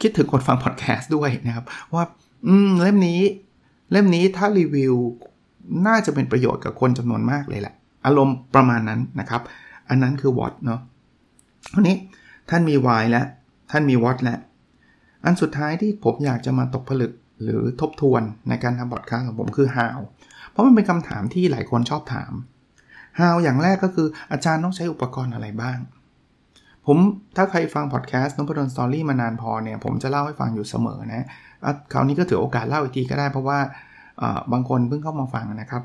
[0.00, 1.64] คิดถึงคนฟังพอดแคสต์ด้วยนะครับ
[1.94, 2.04] ว่า
[2.46, 3.20] อืมเล่มนี้
[3.92, 4.94] เล่มนี้ถ้ารีวิว
[5.86, 7.74] น่าจะเป็นประโยชน์กับคนจำนวนมากเลยแหละ
[8.06, 9.42] อารมณ์ประมาณนั้นนะครับ
[9.88, 10.80] อันนั้นคือวอตเนาะ
[11.72, 11.96] ทีนี้
[12.50, 13.26] ท่านมีวายแล้ว
[13.70, 14.38] ท่านมีวอตแล้ว
[15.24, 17.12] อันสุดท้ายที่ผมอยากจะมาตกผลึก
[17.42, 19.98] หรือทบทวนในการทำพอดแคสต์ของผมคือ how
[20.50, 22.32] เพราะมันเป็นคำถามที่หลายคนชอบถาม
[23.18, 25.78] how อย่างแรกก็คืออาจารย์ต้องใช้อุปกรณ์อะไรบ้าง
[26.86, 26.98] ผม
[27.36, 31.26] ถ้าใครฟังพอดแคสต์นพดลสตอรี่มานานพอเนี่ย ผมจะเล่าให้ฟังอยู่เสมอนะ
[31.92, 33.58] คราวนี้ก็ถือโอกาสเล่าอีกทีก็ได้เพราะว่า
[34.52, 35.82] บางคนเพิ่งเข้ามาฟังนะครับ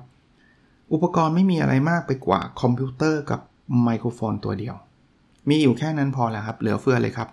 [0.93, 3.39] อุปกรณ์ไม่มีอะไรมากไปกว่าคอมพิวเตอร์กับ
[3.83, 4.75] ไมโครโฟนตัวเดียว
[5.49, 7.29] มีอยู่แค่นั้นพอแล้วครับ เหลือเฟือเลยครับ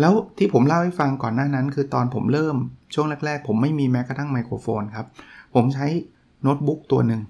[0.00, 2.56] แล้วที่ผมเล่าให้ฟังก่อนหน้านั้น คือตอนผมเริ่ม
[2.94, 5.06] ช่วงแรก ๆ ผมไม่มีแม้กระทั่งไมโครโฟนครับ
[5.54, 5.86] ผมใช้
[6.42, 7.20] โน้ตบุ๊กตัวหนึ่ง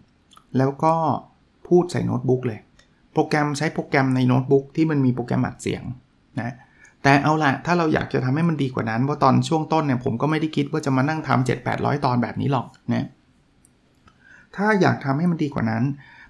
[0.59, 0.95] แล้วก็
[1.69, 2.61] พูดใส่โน้ตบุ๊กเลย
[3.12, 5.83] โปรแกรมใช้โปรแกรมในโน้ตบุ๊กที่มันมีโปรแกรมอัดเสียง
[6.40, 6.54] นะ
[7.02, 13.07] แต่เอาละถ้าเราอยากจะทำให้มันดีกว่านั้น เพราะตอนช่วงต้นเนี่ยผมก็ไม่ได้คิดว่าจะมานั่งทำ7 8 0 0 ตอนแบบนี้หรอกนะ
[14.57, 15.83] ถ้าอยากทำให้มันดีกว่านั้น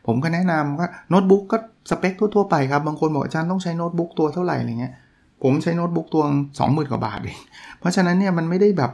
[0.06, 1.56] ผมก็แนะนำว่าโน้ตบุ๊กก็
[1.90, 4.92] สเปคทั่วๆไปครับ บางคนบอกอาจารย์ต้องใช้โน้ตบุ๊กตัวเท่าไหร่อะไรเงี้ย
[5.42, 6.24] ผมใช้โน้ตบุ๊กตัว
[6.58, 7.40] สองหมื่นกว่าบาทเอง
[7.78, 8.92] เพราะฉะนั้นเนี่ยมันไม่ได้แบบ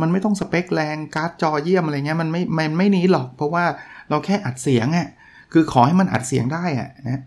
[0.00, 3.64] มันไม่ต้องสเปคแรงการ์ดจอเยี่ยมอะไรเงี้ยมันไม่มันไม่นี้หรอก เพราะว่า
[4.10, 5.08] เราแค่อัดเสียงอะ่ะ
[5.52, 7.22] คือขอให้มันอัดเสียงได้อะ่ะนะ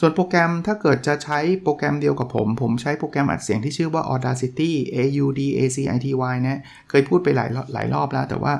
[0.00, 6.60] ส่วนโปรแกรมถ้าเกิดจะใช้โปรแกรมเดียวกับผม ผมใช้โปรแกรมอัดเสียงที่ชื่อว่า Audacity A U D A C I T Y นะ
[6.90, 8.54] เคยพูดไปหลายหลายรอบแล้วแต่ว่า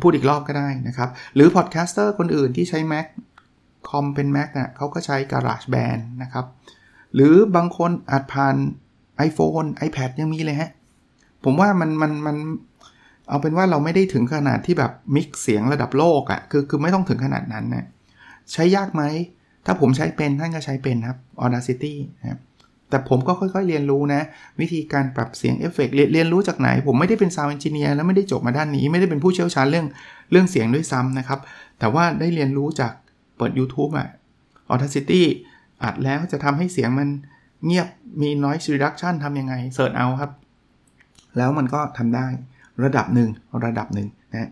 [0.00, 3.06] พูดอีกรอบก็ได้นะครับ หรือ podcaster คนอื่นที่ใช้ Mac
[3.88, 6.44] คอมเป็น Mac นะ่ะเขาก็ใช้ GarageBand นะครับ
[7.14, 8.54] หรือบางคนอัดผ่าน
[9.28, 10.70] iPhone iPad ยังมีเลยฮะ
[11.44, 12.36] ผมว่ามันมันมัน
[13.28, 17.86] เอาเป็นว่าเราไม่ได้ถึงขนาดที่แบบ mix เสียงระดับโลกอะ่ะคือคือไม่ต้องถึงขนาดนั้นนะ
[18.52, 19.02] ใช้ยากไหม
[19.66, 22.40] ถ้าผมใช้เป็นท่านก็ใช้เป็นครับ Audacity นะครับ
[22.88, 24.22] แต่ผมก็ค่อยๆเรียนรู้นะ
[24.60, 29.86] วิธีการปรับเสียงเอฟเฟกเรียนรู้จากไหน ผมไม่ได้เป็น sound engineer แล้วไม่ได้จบมาด้านนี้ ไม่ได้เป็นผู้เชี่ยวชาญเรื่อง
[30.30, 31.40] เรื่องเสียงด้วยซ้ำนะครับ
[31.78, 32.92] แต่ว่าได้เรียนรู้จาก
[33.36, 34.08] เปิด YouTube อะ
[34.72, 35.22] Audacity
[35.84, 37.08] อัดแล้วจะทำให้เสียงมัน
[37.66, 37.88] เงียบ
[38.22, 40.30] มี noise reduction ทำยังไง search เอาครับ
[41.36, 42.26] แล้วมันก็ทำได้
[42.84, 43.30] ระดับหนึ่ง
[43.66, 44.50] ระดับหนึ่งนะ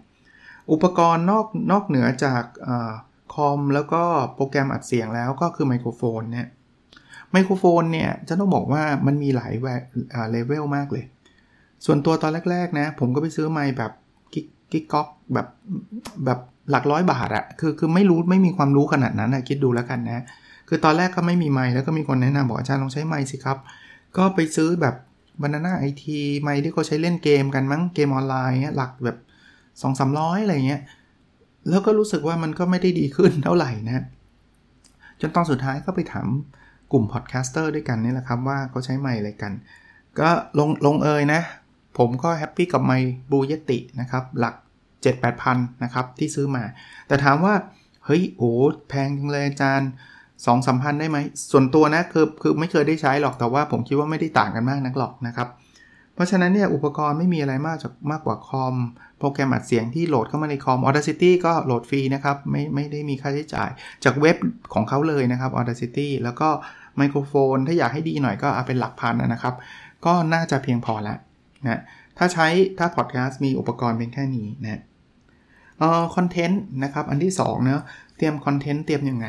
[0.72, 2.42] อุปกรณ์นอกนอกเหนือจาก
[3.34, 4.02] คอมแล้วก็
[4.34, 6.48] โปรแกรมอัดเสียงแล้วก็คือไมโครโฟนเนี่ย
[7.32, 9.52] ไมโครโฟนเนี่ยจะต้องบอกว่ามันมีหลาย
[10.30, 11.04] เลเวลมากเลย
[11.84, 13.92] ส่วนตัวตอนแรก ๆ นะ ผมก็ไปซื้อไมค์แบบ
[14.34, 15.46] กิ๊กก๊อกแบบ
[16.24, 16.38] แบบ
[16.70, 20.24] หลักร้อยบาทอะคือคือไม่รู้ไม่มีความรู้ขนาดนั้นนะคิดดูแล้วกันนะ
[20.72, 23.58] คือตอนแรกก็ไม่มีไมค์แล้วก็มีคนแนะนำบอกอาจารย์ลองใช้ไมค์สิครับ
[24.16, 24.94] ก็ไปซื้อแบบ
[25.42, 29.18] บานาน่าไอทีไมค์ที่เขาใช้เล่นเกมกันมั้งเกมออนไลน์หลักแบบ
[29.62, 30.82] 2 3 0 0อะไรเงี้ย
[31.68, 34.04] แล้วก็รู้สึกว่ามันก็ไม่ได้ดีขึ้นเท่าไหร่นะ
[35.20, 36.26] จนตอนสุดท้ายก็ไปถาม
[36.92, 39.52] กลุ่ม podcaster ด้วยกันนี่แหละครับว่าเขาใช้ไมค์อะไรกัน
[40.20, 41.40] ก็ลงลงเอยนะ
[41.98, 44.54] ผมก็ happy กับไมค์ Blue Yeti นะครับ หลัก
[44.98, 46.62] 7-8พันนะครับ ที่ซื้อมา
[47.06, 47.54] แต่ถามว่า
[48.04, 48.52] เฮ้ยโอ้
[48.88, 49.90] แพงจังเลยอาจารย์
[50.46, 51.18] สองสามพันได้ไหม
[51.50, 55.48] ส่วนตัวนะคือคือไม่เคยได้ใช้หรอกแต่ว่าผมคิดว่าไม่ได้ต่างกันมากนักหรอกนะครับ
[56.14, 58.74] เพราะฉะนั้นเนี่ยอุปกรณ์ไม่มีอะไรมากจากมากกว่าคอม
[59.18, 63.70] โปรแกรมอัดเสียงที่โหลดเข้ามาในคอม Audacity ก็โหลดฟรีนะครับ ไม่ไม่ได้มีค่าใช้จ่าย
[64.04, 64.36] จากเว็บ
[64.74, 66.48] ของเขาเลยนะครับ Audacity แล้วก็
[66.96, 69.54] ไมโครโฟน ถ้าอยากให้ดีหน่อยก็เอาเป็นหลักพันนะครับ
[70.06, 71.18] ก็น่าจะเพียงพอแล้ว
[71.64, 71.80] นะ
[72.18, 72.46] ถ้าใช้
[72.78, 74.82] ถ้าพอดแคสต์มีอุปกรณ์เป็นแค่นี้นะ
[75.78, 77.84] เอ่อคอนเทนต์นะครับอันที่2เนะ
[78.16, 79.26] เตรียมคอนเทนต์เตรียมยังไง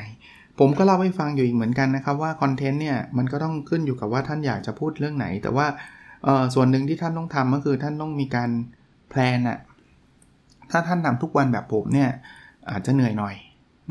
[0.59, 5.67] ผมก็เล่าให้ฟังอยู่อีกเหมือนกันนะครับว่าคอนเทนต์เนี่ยมันก็ต้องขึ้นอยู่กับว่าท่านอยากจะพูดเรื่องไหน แต่ว่า
[6.53, 8.49] ส่วนหนึ่งที่ท่านต้องทำก็คือท่านต้องมีการ
[9.09, 9.59] plan อะ
[10.71, 12.09] ถ้าท่านทำทุกวันแบบผมเนี่ย
[12.71, 13.35] อาจจะเหนื่อยหน่อย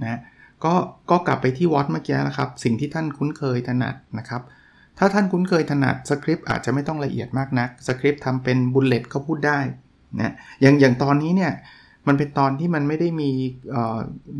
[0.02, 0.20] นะ
[0.64, 0.74] ก็
[1.10, 4.42] ก็กลับไปที่ what เมื่อกี้นะครับ สิ่งที่ท่านคุ้นเคยถนัดนะครับ
[4.98, 9.58] ถ้าท่านคุ้นเคยถนัดสคริปต์อาจจะไม่ต้องละเอียดมากนักสคริปต์ทำเป็น bullet ก็พูดได้
[10.20, 11.52] นะอย่างอย่างตอนนี้เนี่ย
[12.08, 13.30] มันเป็นตอนที่มันไม่ได้มี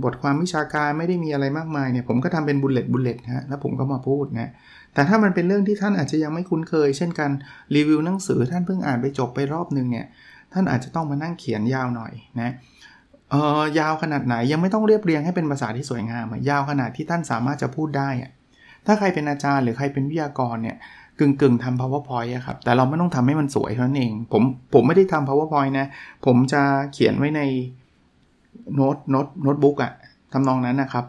[0.05, 4.51] บทความวิชาการไม่ได้มีอะไรมากมายเนี่ยผมก็ทำเป็น bullet bullet นะแล้วผมก็มาพูดนะ
[4.94, 7.31] แต่ถ้ามันเป็นเรื่องที่ท่านอาจจะยังไม่คุ้นเคย เช่นกัน
[7.75, 10.07] รีวิวหนังสือท่านเพิ่งอ่านไปจบไปรอบนึงเนี่ย
[10.53, 12.51] ท่านอาจจะต้องมานั่งเขียนยาวหน่อยนะ
[13.31, 18.11] เออยาวขนาดไหนยังไม่ต้องเรียบเรียงให้เป็นภาษาที่สวยงามยาวขนาดที่ท่านสามารถจะพูดได้
[18.87, 20.77] ถ้าใครเป็นอาจารย์หรือใครเป็นวิทยากรเนี่ย
[21.20, 24.42] กึ่งกึ่งทำ powerpoint อะครับ แต่เราไม่ต้องทำให้มันสวยเท่านั้นเอง ผม
[24.74, 25.87] ผมไม่ได้ทำ powerpoint นะ
[26.26, 27.42] ผมจะเขียนไว้ใน
[28.74, 29.92] โน้ตโน้ตโน้ตบุ๊กอะ
[30.33, 31.04] ทำนองนั้นนะครับ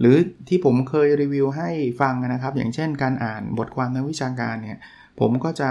[0.00, 0.16] หรือ
[0.48, 4.78] ที่ผมเคยรีวิวให้ฟังนะครับ อย่างเช่นการอ่านบทความทางวิชาการเนี่ย
[5.20, 5.70] ผมก็จะ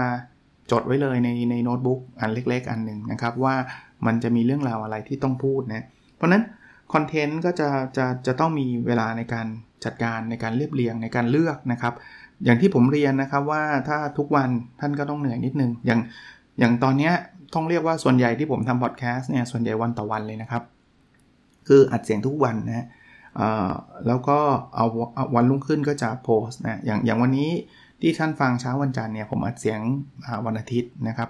[0.70, 3.54] จดไว้เลยในในโน้ตบุ๊กอันเล็ก ๆ อันหนึ่งนะครับ ว่า
[4.06, 5.84] มันจะมีเรื่องราวอะไรที่ต้องพูดนะ
[6.16, 6.42] เพราะนั้น
[6.92, 9.46] คอนเทนต์ก็จะจะจะต้องมีเวลาในการ
[9.84, 11.94] จัดการในการเรียบเรียงในการเลือกนะครับ
[12.44, 14.48] อย่างที่ผมเรียนนะครับว่าถ้าทุกวัน
[14.80, 16.00] ท่านก็ต้องเหนื่อยนิดนึง อย่าง
[16.58, 17.10] อย่างตอนนี้
[17.54, 20.62] ต้องเรียกว่าส่วนใหญ่ที่ผมทำพอดแคสต์เนี่ยส่วนใหญ่วันต่อวันเลยนะครับ
[21.68, 22.86] คืออัดเสียงทุกวันนะ
[24.06, 24.38] แล้วก็
[24.74, 24.86] เอา
[25.34, 27.50] วันรุ่งขึ้นก็จะโพสต์นะอย่างอย่างวันนี้
[28.00, 29.80] ที่ท่านฟังเช้าวันจันทร์เนี่ยผมอัดเสียง
[30.46, 31.28] วันอาทิตย์นะครับ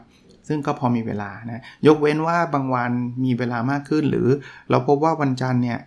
[0.48, 2.90] ซึ่งก็พอมีเวลานะยกเว้นว่าบางวัน
[3.24, 4.28] มีเวลามากขึ้น หรือ
[4.70, 5.78] เราพบว่าวันจันทร์เนี่ย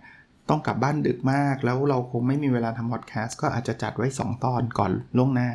[0.49, 5.49] ต้องกลับบ้านดึกมาก แล้วเราคงไม่มีเวลาทำพอดแคสต์ก็อาจจะจัดไว้ 2 ตอนก่อนล่วงหน้า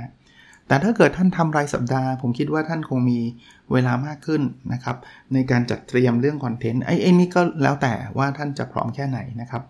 [0.68, 3.20] แต่ถ้าเกิดท่านทำรายสัปดาห์ ผมคิดว่าท่านคงมี
[3.72, 4.96] เวลามากขึ้นนะครับ
[5.35, 9.62] ในการจัดเตรียมเรื่องคอนเทนต์ไอ้ไอ้นี่ก็แล้วแต่ว่าท่านจะพร้อมแค่ไหนนะครับ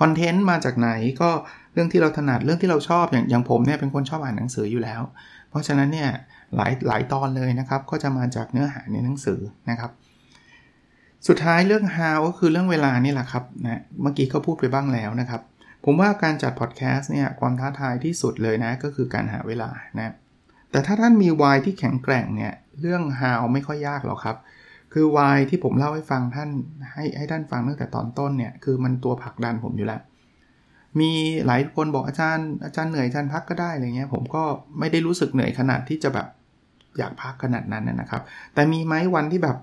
[0.00, 1.30] คอนเทนต์มาจากไหนก็
[1.74, 5.02] เรื่องที่เราถนัดเรื่องที่เราชอบอย่างอย่างผมเนี่ยเป็นคนชอบอ่านหนังสืออยู่แล้ว
[5.50, 6.10] เพราะฉะนั้นเนี่ย
[6.56, 9.90] หลายหลายตอนเลยนะครับ ก็จะมาจากเนื้อหาในหนังสือนะครับ
[11.26, 15.42] สุดท้ายเรื่อง how ก็คือเรื่องเวลานี่แหละครับนะเมื่อกี้ก็พูดไปบ้างแล้วนะครับ
[15.84, 20.12] ผมว่าการจัดพอดแคสต์เนี่ยความท้าทายที่สุดเลยนะ ก็คือการหาเวลานะ
[20.70, 24.36] แต่ถ้าท่านมีวายที่แข็งแกร่งเนี่ยเรื่อง how ไม่ค่อยยากหรอกครับ
[24.92, 26.50] คือวายที่ผมเล่าให้ฟังท่าน
[26.92, 30.00] ให้ให้ท่านฟังตั้งแต่ตอนต้นเนี่ยคือมันตัวผลักดันผมอยู่แล้ว
[31.00, 31.10] มี
[31.46, 34.42] หลายคนบอกอาจารย์อาจารย์เหนื่อยอาจารย์พักก็ได้อะไรเงี้ยผมก็
[34.78, 36.26] ไม่ได้รู้สึกเหนื่อยขนาดที่จะแบบ
[36.98, 38.22] อยากพักขนาดนั้นนะครับ
[38.54, 39.56] แต่มีไหมวันที่แบบ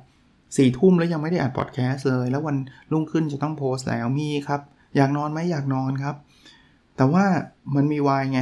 [0.56, 2.56] สี่ทุ่มแล้วยังไม่ได้อัดพอดแคสต์เลย แล้ววัน
[2.92, 4.62] รุ่งขึ้นจะต้องโพสต์แล้วมีครับ
[4.96, 6.16] อยากนอนไหมอยากนอนครับ
[6.98, 7.26] แต่ว่า
[7.76, 8.40] มันมีวายไง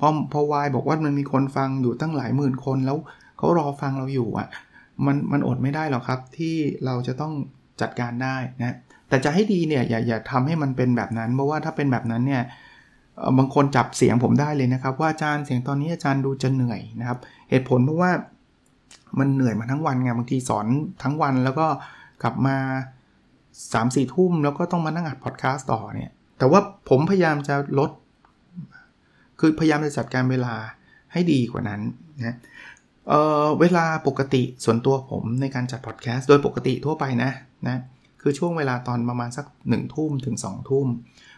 [0.00, 2.98] พอพอวายบอกว่ามันมีคนฟังอยู่ตั้งหลายหมื่นคนแล้ว
[3.38, 4.48] เขารอฟังเราอยู่อะ
[5.06, 7.32] มันมันอดไม่ได้หรอกครับที่เราจะต้อง
[7.80, 8.76] จัดการได้นะ
[9.08, 12.42] แต่จะให้ดีเนี่ยอย่าอย่าทำให้มันเป็นแบบนั้น เพราะว่าถ้าเป็นแบบนั้นเนี่ย
[13.38, 17.18] บางคนจับเสียงผมได้เลยนะครับ ว่าอาจารย์เสียงตอนนี้อาจารย์ดูจะเหนื่อยนะครับ
[17.50, 18.10] เหตุผลเพราะว่า
[19.18, 20.66] มันเหนื่อยมาทั้งวันไงบางทีสอน
[21.02, 21.66] ทั้งวันแล้วก็
[22.22, 22.56] กลับมา
[23.22, 27.90] 3ามสี่ทุ่มแล้วก็ต้องมานั่งอัดพอดแคสต์ต่อเนี่ย แต่ว่าผมพยายามจะลด
[29.40, 30.54] คือพยายามจะจัดการเวลา
[31.12, 31.80] ให้ดีกว่านั้น
[32.18, 32.36] นะ
[33.08, 37.30] เเวลาปกติส่วนตัวผมในการจัดพอดแคสต์โดยปกติทั่วไปนะ
[37.68, 37.78] นะ
[38.20, 40.86] คือช่วงเวลาตอนประมาณสัก1ทุ่มถึง2ทุ่ม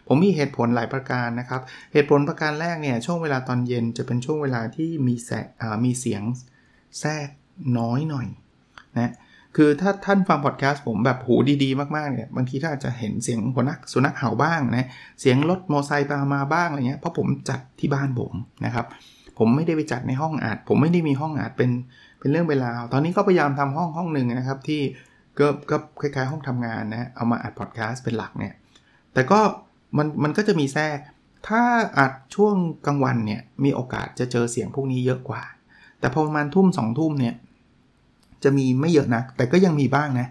[0.07, 1.61] ผมมีเหตุผลหลายประการนะครับ
[1.93, 5.31] เหตุผลประการแรกเนี่ยช่วงเวลาตอนเย็นจะเป็นช่วงเวลาที่มีแส
[5.85, 6.23] มีเสียง
[6.99, 7.27] แทรก
[7.79, 8.27] น้อยหน่อย
[8.97, 9.11] นะ
[9.55, 14.87] คือถ้าท่านฟังพอดแคสต์ผมแบบหูดีๆ มากๆเนี่ยบางทีถ้านอาจจะเห็นเสียงหัวนักสุนัขเห่าบ้างนะ
[15.21, 18.33] เสียงรถมอเตอร์ไซค์มาบ้างอะไรเงี้ยเพราะผมจัดที่บ้านผม
[18.65, 18.85] นะครับ
[19.39, 21.71] ผมไม่ได้ไปจัดในห้องอัด ผมไม่ได้มีห้องอัดเป็น
[22.19, 24.81] เป็นเรื่องเวลา ตอนนี้ก็พยายามทำห้องห้องหนึ่งนะครับที่
[25.39, 28.53] ก็ก็คล้ายๆห้องทำงานนะเอามาอัดพอดแคสต์เป็นหลักเนี่ย
[29.13, 29.39] แต่ก็
[29.97, 30.97] มันมันก็จะมีแทรก
[31.47, 31.61] ถ้า
[31.97, 35.43] อัดช่วงกลางวันเนี่ยมีโอกาสจะเจอเสียงพวกนี้เยอะกว่า
[35.99, 37.35] แต่พอประมาณทุ่มสองทุ่มเนี่ย
[38.45, 40.27] จะมีไม่เยอะนะ แต่ก็ยังมีบ้างนะ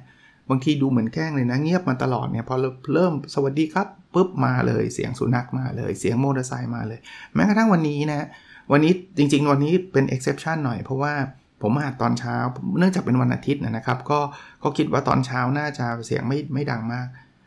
[0.50, 2.55] บางทีดูเหมือนแกล้งเลยนะ เงียบมาตลอดเนี่ย พอ
[2.94, 6.98] เริ่มสวัสดีครับปุ๊บมาเลย เสียงสุนัขมาเลย เสียงมอเตอร์ไซค์มาเลย
[7.35, 8.27] แม้กระทั่งวันนี้นะ
[8.72, 11.14] วันนี้จริง ๆ วันนี้เป็น exception หน่อยเพราะว่า
[11.62, 12.37] ผมมาตอนเช้า
[12.79, 14.20] เนื่องจากเป็นวันอาทิตย์นะครับ ก็
[14.62, 17.07] ก็คิดว่าตอนเช้าน่าจะเสียงไม่ไม่ดังมาก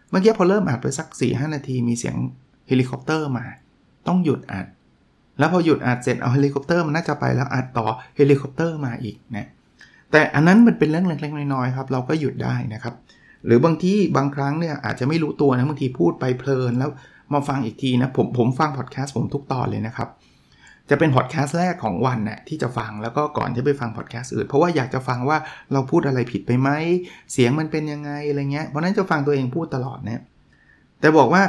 [0.10, 2.15] เมื่อกี้พอเริ่มอัดไปสัก4-5นาทีมีเสียง
[2.67, 3.45] เฮลิคอปเตอร์มา
[4.08, 4.65] ต้องหยุดอัด
[5.39, 9.47] แล้วพอหยุดอัดเสร็จเอาเฮลิคอปเตอร์มันน่าจะไปแล้วอัดต่อเฮลิคอปเตอร์มาอีกนะ
[10.12, 12.93] แต่อันนั้นมันเป็นเรื่องเล็กๆน้อยๆครับเราก็หยุดได้นะครับ
[13.46, 16.89] หรือบางที่บางครั้งเนี่ยอาจจะไม่รู้ตัวนะบางทีพูดไปเพลินแล้ว
[17.34, 20.10] มาฟังอีกทีนะผมผมฟังพอดแคสต์ผมทุกตอนเลยนะครับ
[20.89, 25.38] จะเป็นพอดแคสต์แรกของวันน่ยที่จะฟังแล้วก็ก่อนที่ไปฟังพอดแคสต์อื่น เพราะว่าอยากจะฟังว่า
[25.74, 26.70] เราพูดอะไรผิดไปไหม
[27.34, 30.22] เสียงมันเป็นยังไงอะไรเงี้ยเพราะนั้นจะฟังตัวเองพูดตลอดเนี่ย
[31.00, 31.43] แต่บอกว่า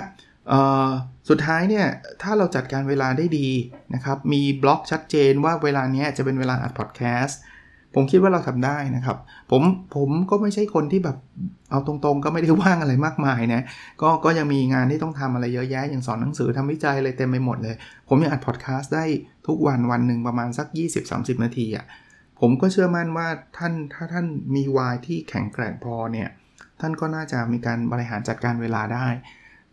[1.29, 1.87] สุดท้ายเนี่ย
[2.23, 3.49] ถ้าเราจัดการเวลาได้ดี
[3.95, 7.39] นะครับมีบล็อกชัดเจนว่าเวลานี้จะเป็นเวลาอัดพอดแคสต์
[8.01, 9.17] ผมคิดว่าเราทำได้นะครับ
[9.51, 9.63] ผม
[9.97, 11.17] ผมก็ไม่ใช่คนที่แบบ
[11.71, 13.63] เอาตรงๆ ก็ไม่ได้ว่างอะไรมากมายนะ
[14.03, 17.75] ก็ก็ยังมีงานที่ต้องทำอะไรเยอะแยะอย่างสอนหนังสือทำวิจัยอะไรเต็มไปหมดเลย
[18.09, 19.05] ผมยังอัดพอดแคสต์ได้
[19.47, 20.67] ทุกวันวันหนึ่งประมาณสัก
[21.07, 21.85] 20-30 นาทีอะ่ะ
[22.41, 26.29] ผมก็เชื่อมั่นว่าท่านถ้าท่านมีวายที่แข็งแกร่งพอเนี่ย
[26.81, 29.07] ท่านก็น่าจะมีการบริหารจัดการเวลาได้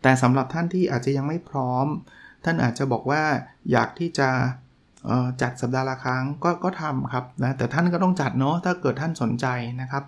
[0.02, 1.86] แต่สำหรับท่านที่อาจจะยังไม่พร้อม
[2.44, 3.22] ท่านอาจจะบอกว่า
[3.72, 4.28] อยากที่จะ
[5.42, 9.46] จัดสัปดาห์ละครั้งก็ก็ทำครับนะแต่ท่านก็ต้องจัดเนาะถ้าเกิดท่านสนใจ
[9.80, 10.04] นะครับ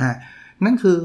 [0.00, 0.10] อ่า
[0.64, 1.00] นั่นคือ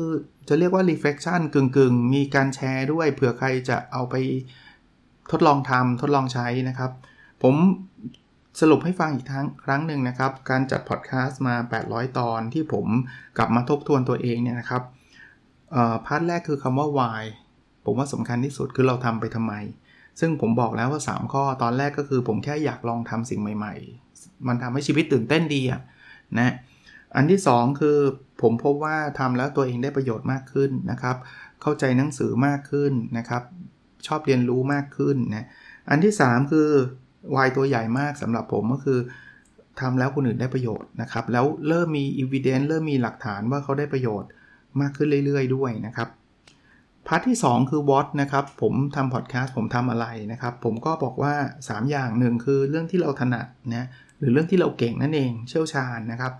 [0.48, 4.16] จะเรียกว่า reflection กึ่งๆ มีการแชร์ด้วยเผื่อใครจะเอาไป
[5.32, 6.92] ทดลองทำทดลองใช้นะครับ
[7.44, 7.56] ผม
[8.62, 12.86] สรุปให้ฟังอีกครั้งครั้งหนึ่งนะครับ การจัดพอดแคสต์มา 800 ตอนที่ผม
[13.38, 14.84] กลับมาทบทวนตัวเองเนี่ยนะครับ
[16.06, 17.24] พาร์ทแรกคือคำว่า why
[17.86, 19.54] ผมว่าสำคัญที่สุดคือเราทำไปทำไม
[20.20, 23.74] ซึ่งผมบอกแล้วว่า 3 ข้อตอนแรกก็คือผมแค่อยากลองทำสิ่งใหม่
[24.12, 25.82] ๆ มันทำให้ชีวิตตื่นเต้นดีอะ
[26.40, 26.54] นะ
[27.16, 27.98] อันที่ 2 คือ
[28.42, 31.16] ผมพบว่าทำแล้วตัวเองได้ประโยชน์มากขึ้นนะครับ
[31.62, 33.44] เข้าใจหนังสือมากขึ้นนะครับ
[34.08, 35.46] ชอบเรียนรู้มากขึ้นนะ
[35.90, 36.70] อันที่ 3 คือ
[37.36, 39.00] วายตัวใหญ่มากสำหรับผมก็คือ
[39.82, 44.30] ทำแล้วคนอื่นได้ประโยชน์นะครับ แล้วเริ่มมี evidence เริ่มมีหลักฐานว่าเขาได้ประโยชน์
[44.82, 46.10] มากขึ้นเรื่อย ๆ ด้วยนะครับ
[47.12, 53.88] พาร์ทที่ 2 คือ what นะครับ ผมทำพอดแคสต์ผมทำอะไรนะครับ ผมก็บอกว่า 3 อย่างหนึ่งคือเรื่องที่เราถนัดนะ
[54.20, 56.34] หรือเรื่องที่เราเก่งนั่นเองเชี่ยวชาญนะครับ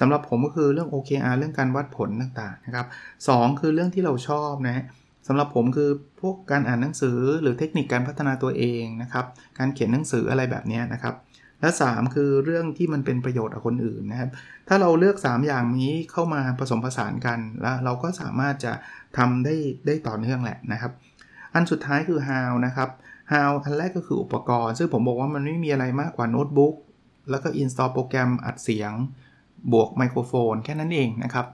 [0.00, 2.86] สำหรับผมก็คือเรื่อง OKR เรื่องการวัดผลต่างๆนะครับ
[3.28, 4.84] สคือเรื่องที่เราชอบนะ
[5.26, 9.26] สำหรับผมคือพวกการอ่านหนังสือหรือเทคนิคการพัฒนาตัวเองนะครับ
[9.58, 11.14] การเขียนหนังสืออะไรแบบนี้นะครับ
[11.60, 14.30] และ 3 คือเรื่องที่มันเป็นประโยชน์กับคนอื่นนะครับ
[14.68, 18.72] ถ้าเราเลือก 3 อย่างนี้เข้ามาผสมผสานกันแล้วเราก็สามารถจะ
[19.16, 19.54] ทำได้
[19.86, 20.92] ได้ต่อเนื่องแหละนะครับ
[21.54, 22.88] อันสุดท้ายคือ how นะครับ
[23.32, 26.74] how อันแรกก็คืออุปกรณ์ ซึ่งผมบอกว่ามันไม่มีอะไรมากกว่าโน้ตบุ๊ก
[27.30, 28.92] แล้วก็ install โปรแกรมอัดเสียง
[29.72, 31.46] บวกไมโครโฟน แค่นั้นเองนะครับ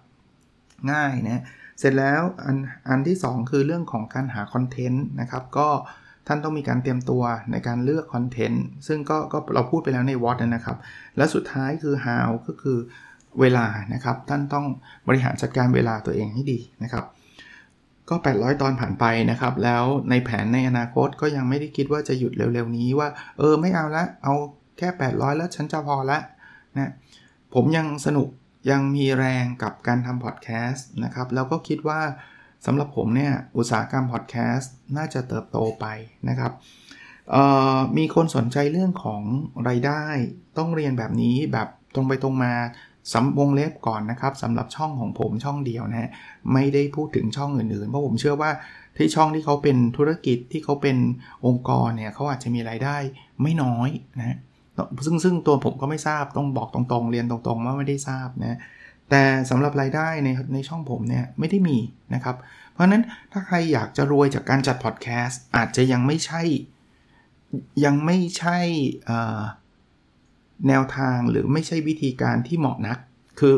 [0.93, 1.43] ง่ายนะ
[1.79, 2.57] เสร็จแล้วอัน
[2.89, 5.69] อันที่ 2 คือเรื่องของการหาคอนเทนต์นะครับ ก็
[6.27, 10.77] ท่านต้องมีการเตรียมตัวในการเลือกคอนเทนต์ซึ่งก็ก็เราพูดไปแล้วในวอตนะครับ
[11.17, 12.79] และสุดท้ายคือ how ก็คือ
[13.41, 14.67] เวลานะครับ ท่านต้อง
[15.09, 17.05] บริหารจัดการเวลาตัวเองให้ดีนะครับ
[18.09, 23.09] ก็ 800 ตอนผ่านไปนะครับ แล้วในแผนในอนาคตก็ยังไม่ได้คิดว่าจะหยุดเร็วๆนี้ว่า
[23.39, 24.35] เออไม่เอาละเอา
[24.79, 26.19] แค่ 800 แล้วฉันจะพอละ
[26.77, 26.93] นะ
[27.55, 28.29] ผมยังสนุก
[28.71, 32.01] ยังมีแรงกับการทำพอดแคสต์นะครับ แล้วก็คิดว่า
[32.67, 35.87] สำหรับผมเนี่ยอุตสาหกรรมพอดแคสต์น่าจะเติบโตไป
[36.29, 36.53] นะครับ
[37.97, 39.23] มีคนสนใจเรื่องของ
[39.65, 40.05] ไรายได้
[40.59, 42.53] ต้องเรียนแบบนี้แบบตรงไปตรงมา
[43.13, 46.11] สำวงเล็บก่อนนะครับสำหรับช่องของผมช่องเดียวนะฮะ
[46.53, 48.51] ไม่ได้พูดถึงช่องอื่นๆ เพราะผมเชื่อว่า
[48.97, 50.97] ที่ช่องที่เขาเป็นธุรกิจที่เขาเป็น
[51.47, 52.97] องค์กรเนี่ยเขาอาจจะมีไรายได้
[53.43, 54.37] ไม่น้อยนะ
[55.07, 58.59] ซึ่งซึ่งตัวผมก็ไม่ทราบต้องบอกตรงๆ เรียนตรงๆว่าไม่ได้ทราบนะ
[59.11, 61.79] แต่สำหรับรายได้ในในช่องผมเนี่ยไม่ได้มี
[62.15, 62.37] นะครับ
[62.73, 66.43] เพราะนั้นถ้าใครอยากจะรวยจากการจัดพอดแคสต์อาจจะยังไม่ใช่
[67.85, 68.59] ยังไม่ใช่
[70.69, 72.99] แนวทางหรือไม่ใช่วิธีการที่เหมาะนัก
[73.41, 73.55] คือ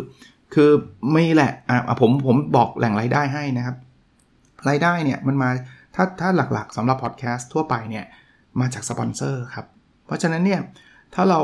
[0.54, 0.70] คือ
[1.12, 3.76] ไม่แหละอะผมผมบอกแหล่งรายได้ให้นะครับ
[4.68, 5.50] รายได้เนี่ยมันมา
[5.94, 8.04] ถ้าถ้าหลักๆสำหรับพอดแคสต์ทั่วไปเนี่ย
[8.60, 9.66] มาจากสปอนเซอร์ครับ
[10.06, 10.60] เพราะฉะนั้นเนี่ย
[11.14, 11.40] ถ้าเรา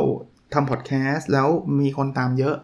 [0.54, 1.48] ทำพอดแคสต์แล้ว
[1.80, 2.56] มีคนตามเยอะ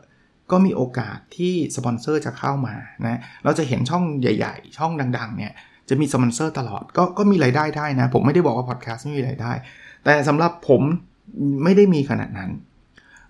[0.50, 2.74] ก็มีโอกาสที่สปอนเซอร์จะเข้ามา
[3.06, 5.52] นะเราจะเห็นช่องใหญ่ ๆ ช่องดัง ๆ เนี่ย
[5.88, 9.52] จะมีสปอนเซอร์ตลอดก็ก็มีรายได้ได้นะ ผมไม่ได้บอกว่าพอดแคสต์ไม่มีรายได้
[10.04, 10.82] แต่สำหรับผม
[11.64, 12.50] ไม่ได้มีขนาดนั้น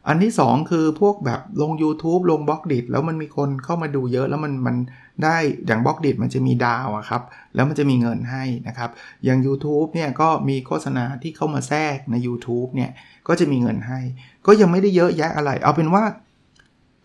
[0.08, 4.76] อันที่ 2 คือพวกแบบลง YouTube ลง Blockdit แล้วมันมีคนเข้ามาดูเยอะแล้วมันมัน
[5.24, 7.22] ได้อย่าง Blockdit มันจะมีดาวอะครับ
[7.54, 8.90] แล้วมันจะมีเงินให้นะครับ
[9.24, 12.90] อย่าง u t u b e เนี่ยก็มีโฆษณาที่เข้ามาแทรกใน YouTube เนี่ย
[13.28, 14.00] ก็จะมีเงินให้
[14.46, 16.04] ก็ยังไม่ได้เยอะแยะอะไร เอาเป็นว่า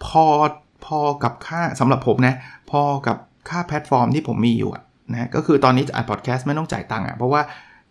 [0.06, 0.26] พอ
[0.86, 2.36] พอกับค่าสำหรับผมนะ
[2.72, 3.18] พอกับ
[3.50, 4.72] ค่าแพลตฟอร์มที่ผมมีอยู่
[5.12, 7.42] นะก็คือตอนนี้อัดพอดแคสต์ไม่ต้องจ่ายตังค์อะเพราะว่า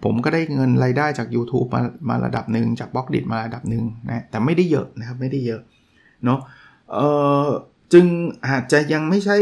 [0.04, 5.60] ผมก็ได้เงินรายได้จาก YouTube มามาระดับหนึ่งจาก Blockdit มาระดับหนึ่งนะแต่ไม่ได้เยอะนะครับไม่ได้เยอะ
[6.24, 6.40] เนาะ
[6.92, 7.08] เอ่
[7.44, 7.46] อ
[7.92, 8.06] จึง
[8.48, 9.38] อาจจะยังไม่ใช่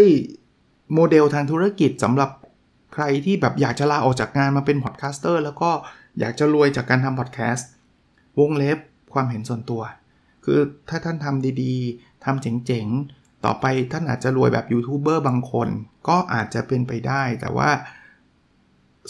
[0.94, 2.30] โมเดลทางธุรกิจสำหรับ
[2.94, 5.70] ใครที่แบบอยากจะลาออกจากงานมาเป็น podcaster แล้วก็
[6.20, 7.68] อยากจะรวยจากการทำพอดแคสต์
[8.38, 8.78] วงเล็บ
[9.12, 9.83] ความเห็นส่วนตัว
[10.44, 15.68] คือถ้าท่านทำดีๆ ทำเจ๋งๆ ต่อไปท่านอาจจะรวยแบบยูทูบเบอร์บางคน
[16.09, 17.70] ก็อาจจะเป็นไปได้ แต่ว่า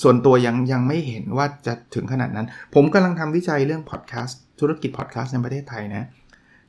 [0.03, 6.07] ส่วนตัวยังยังไม่เห็นว่าจะถึงขนาดนั้น ผมกำลังทำวิจัยเรื่องพอดแคสต์ธุรกิจพอดแคสต์ในประเทศไทยนะ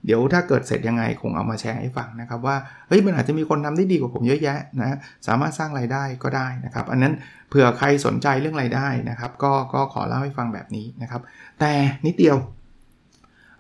[0.06, 2.56] เดี๋ยวถ้าเกิดเสร็จยังไงคงเอามาแชร์ให้ฟังนะครับว่า
[2.88, 7.14] เฮ้ยมันอาจจะมีคนทำได้ดีกว่าผมเยอะแยะนะ สามารถสร้างไรายได้ก็ได้นะครับ อันนั้น
[7.50, 11.22] เผื่อใครสนใจเรื่องไรายได้นะครับ ก็ก็ขอเล่าให้ฟังแบบนี้นะครับ
[11.60, 11.72] แต่
[12.06, 12.38] นิดเดียว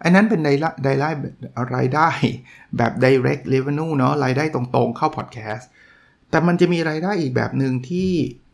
[0.04, 0.92] อันนั้นเป็นรายได้
[1.76, 2.10] รายได้
[2.78, 5.70] แบบ direct revenue เนาะรายได้ตรงๆเข้าพอดแคสต์
[6.30, 8.10] แต่มันจะมีรายได้อีกแบบหนึ่งที่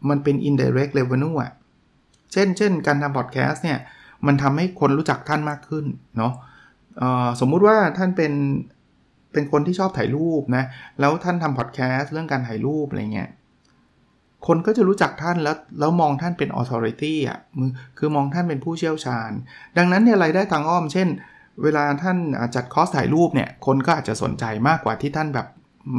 [0.10, 1.52] มันเป็น indirect revenue อะ
[2.34, 3.80] เช่นเช่นการทำพอดแคสต์เนี่ย
[4.28, 5.86] มันทำให้คนรู้จักท่านมากขึ้น
[6.18, 6.34] เนาะ
[7.40, 8.34] สมมุติว่าท่านเป็น
[9.34, 10.64] เป็นคนที่ชอบถ่ายรูปนะ
[11.00, 13.30] แล้วท่านทำพอดแคสต์เรื่องการถ่ายรูปอะไรเงี้ย
[14.48, 17.40] คนก็จะรู้จักท่านแล้วแล้วมองท่านเป็น authority อะ
[17.98, 19.32] คือมองท่านเป็นผู้เชี่ยวชาญ
[19.78, 21.08] ดังนั้นเนี่ยรายได้ทางอ้อม เช่น
[21.64, 22.18] เวลาท่าน
[22.56, 25.48] จัดคอร์สถ่ายรูปเนี่ย คนก็อาจจะสนใจมากกว่าที่ท่านแบบ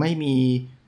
[0.00, 0.34] ไม่มี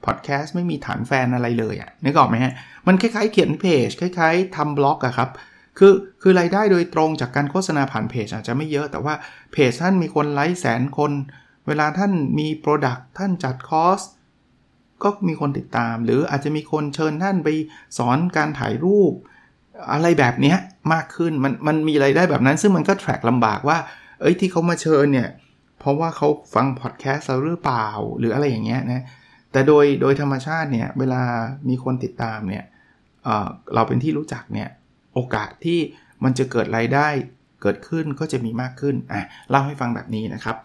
[0.04, 2.52] พอดแคสต์ไม่มีฐานแฟนอะไรเลยอะ่ะนึกออกไหมฮะ
[2.86, 5.30] มันคล้ายๆเขียนเพจคล้ายๆทำบล็อกอะครับ
[5.78, 9.14] คือคือรายได้โดยตรงจากการโฆษณาผ่านเพจอาจจะไม่เยอะ แต่ว่า
[9.52, 11.12] เพจท่านมีคนไลค์แสนคน
[11.66, 14.00] เวลาท่านมี product ท่านจัดคอร์ส
[15.02, 17.48] ก็มีคนติดตาม หรืออาจจะมีคนเชิญท่านไป
[17.98, 19.12] สอนการถ่ายรูป
[19.92, 20.54] อะไรแบบนี้
[20.92, 23.78] มากขึ้นมันมันมีรายได้แบบนั้น ซึ่งมันก็แทร็กลำบากว่า
[24.20, 25.28] เอ้ยที่เขามาเชิญเนี่ย
[25.78, 27.86] เพราะว่าเขาฟังพอดแคสต์เราหรือเปล่า
[28.18, 29.04] หรืออะไรอย่างเงี้ยนะ
[29.52, 31.22] แต่โดยโดยธรรมชาติเนี่ยเวลา
[31.68, 32.64] มีคนติดตามเนี่ย
[33.24, 34.68] เเราเป็นที่รู้จักเนี่ย
[35.14, 35.78] โอกาสที่
[36.24, 37.08] มันจะเกิดรายได้
[37.62, 40.56] เกิดขึ้นก็จะมีมากขึ้นอะเล่าให้ฟังแบบนี้นะครับ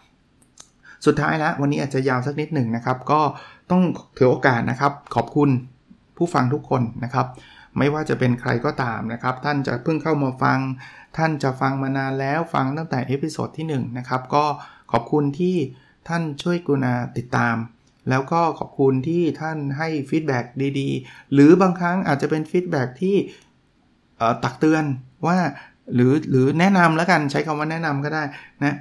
[1.06, 3.22] สุดท้ายแล้ววันนี้อาจจะยาวสักนิดหนึ่งนะครับ ก็
[3.72, 3.82] ต้อง
[4.18, 5.50] ถือโอกาสนะครับ ขอบคุณ
[6.18, 7.28] ผู้ฟังทุกคนนะครับ
[7.78, 10.60] ไม่ว่าจะเป็นใครก็ตามนะครับ ท่านจะเพิ่งเข้ามาฟัง
[11.18, 14.46] ท่านจะฟังมานานแล้วฟังตั้งแต่ episode ที่1นะครับก็
[14.92, 15.56] ขอบคุณที่
[16.08, 17.56] ท่านช่วยกรุณาติดตาม
[18.10, 20.46] แล้วก็ขอบคุณที่ท่านให้ feedback
[20.80, 23.16] ดีๆ หรือบางครั้งอาจจะเป็น feedback ที่
[24.44, 24.84] ตักเตือน
[25.28, 25.38] ว่า
[25.94, 28.24] หรือหรือแนะนำแล้วกันใช้คำว่าแนะนำก็ได้
[28.64, 28.76] นะ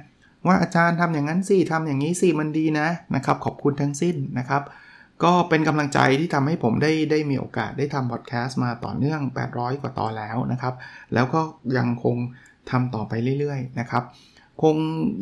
[0.47, 4.61] ว่าอาจารย์ทำอย่างนั้นสิทำอย่างนี้สิมันดีนะนะครับ ขอบคุณทั้งสิ้นนะครับ
[5.23, 10.73] ก็เป็นกำลังใจที่ทำให้ผมได้ได้มีโอกาสได้ทำพอดแคสต์มาต่อเนื่อง 800 กว่าตอนแล้วนะครับ
[11.13, 11.41] แล้วก็
[11.77, 12.15] ยังคง
[12.71, 14.03] ทำต่อไปเรื่อยๆนะครับ
[14.63, 14.75] คง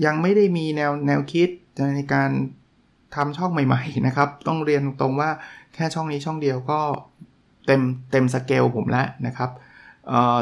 [0.06, 1.50] ยังไม่ได้มีแนวแนวคิด
[1.96, 2.30] ในการ
[3.16, 5.30] ทำช่องใหม่ๆนะครับ ต้องเรียนตรงว่า
[5.74, 6.80] แค่ช่องนี้ช่องเดียวก็
[7.68, 9.50] เต็มเต็มสเกลผมแล้วนะครับ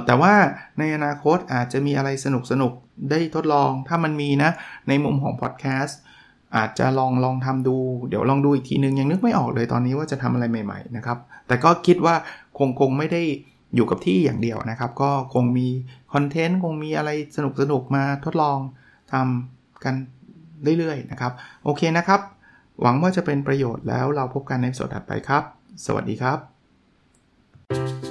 [0.05, 0.33] แต่ว่า
[0.79, 2.73] ในอนาคตอาจจะมีอะไรสนุกสนุก
[3.11, 4.51] ได้ทดลองถ้ามันมีนะ
[4.87, 5.99] ในมุมของพอดแคสต์
[6.55, 7.75] อาจจะลองลองทำดู
[8.09, 12.15] เดี๋ยวลองดูอีกทีนึง ยังนึกไม่ออกเลยตอนนี้ว่าจะทำอะไรใหม่ ๆ นะครับ แต่ก็คิดว่า
[12.57, 13.21] คงคงไม่ได้
[13.75, 15.67] อยู่กับที่อย่างเดียวนะครับ ก็คงมี
[16.13, 18.57] คอนเทนต์คงมีอะไรสนุกสนุกมาทดลอง
[19.13, 19.95] ทำกัน
[20.77, 21.31] เรื่อยๆนะครับ
[21.63, 22.21] โอเคนะครับ
[22.81, 25.43] หวังว่าจะเป็นประโยชน์แล้วเราพบกันในสดถัดไปครับ
[25.85, 28.10] สวัสดีครับ